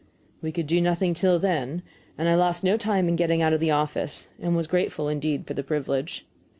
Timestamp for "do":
0.65-0.81